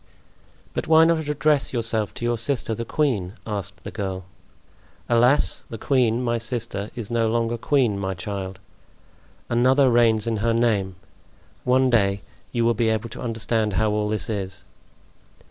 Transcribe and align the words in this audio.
"But 0.73 0.87
why 0.87 1.05
not 1.05 1.27
address 1.29 1.73
yourself 1.73 2.11
to 2.15 2.25
your 2.25 2.39
sister, 2.39 2.73
the 2.73 2.85
queen?" 2.85 3.33
asked 3.45 3.83
the 3.83 3.91
girl. 3.91 4.25
"Alas! 5.07 5.63
the 5.69 5.77
queen, 5.77 6.23
my 6.23 6.39
sister, 6.39 6.89
is 6.95 7.11
no 7.11 7.29
longer 7.29 7.55
queen, 7.55 7.99
my 7.99 8.15
child. 8.15 8.57
Another 9.47 9.91
reigns 9.91 10.25
in 10.25 10.37
her 10.37 10.55
name. 10.55 10.95
One 11.65 11.91
day 11.91 12.23
you 12.51 12.65
will 12.65 12.73
be 12.73 12.89
able 12.89 13.09
to 13.09 13.21
understand 13.21 13.73
how 13.73 13.91
all 13.91 14.09
this 14.09 14.27
is." 14.27 14.63